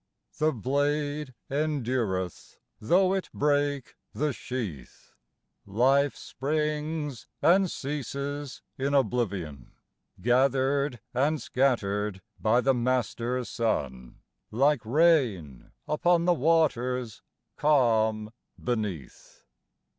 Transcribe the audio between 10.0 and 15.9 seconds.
Gathered and scattered by the master sun Like rain